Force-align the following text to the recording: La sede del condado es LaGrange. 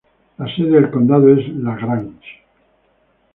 La 0.39 0.47
sede 0.55 0.71
del 0.71 0.89
condado 0.89 1.31
es 1.31 1.47
LaGrange. 1.49 2.41